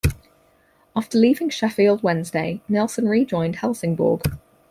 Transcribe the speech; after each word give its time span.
After 0.95 1.19
leaving 1.19 1.51
Sheffield 1.51 2.01
Wednesday, 2.01 2.59
Nilsson 2.67 3.07
rejoined 3.07 3.57
Helsingborg. 3.57 4.21